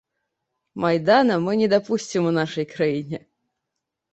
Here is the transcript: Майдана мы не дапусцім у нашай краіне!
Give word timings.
Майдана 0.85 1.35
мы 1.47 1.51
не 1.61 1.67
дапусцім 1.73 2.21
у 2.31 2.33
нашай 2.39 2.65
краіне! 2.73 3.17